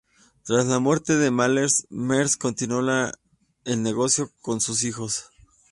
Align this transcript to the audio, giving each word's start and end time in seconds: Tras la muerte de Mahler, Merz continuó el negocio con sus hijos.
Tras 0.43 0.65
la 0.65 0.79
muerte 0.79 1.15
de 1.15 1.29
Mahler, 1.29 1.69
Merz 1.91 2.35
continuó 2.35 2.79
el 3.65 3.83
negocio 3.83 4.31
con 4.41 4.59
sus 4.59 4.83
hijos. 4.83 5.25